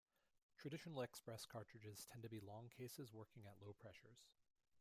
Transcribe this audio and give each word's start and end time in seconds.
Traditional 0.57 1.03
express 1.03 1.45
cartridges 1.45 2.07
tend 2.11 2.23
to 2.23 2.29
be 2.29 2.39
long 2.39 2.69
cases, 2.75 3.13
working 3.13 3.43
at 3.45 3.61
low 3.61 3.73
pressures. 3.77 4.25